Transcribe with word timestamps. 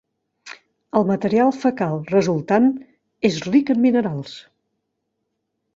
El 0.99 1.03
material 1.09 1.53
fecal 1.65 2.01
resultant 2.15 2.67
és 3.31 3.39
ric 3.53 3.73
en 3.75 3.83
minerals. 3.87 4.37